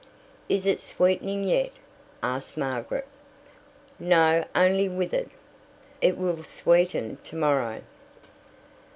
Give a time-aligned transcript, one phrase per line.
[0.49, 1.69] "Is it sweetening yet?"
[2.23, 3.05] asked Margaret.
[3.99, 5.29] "No, only withered."
[6.01, 7.81] "It will sweeten tomorrow."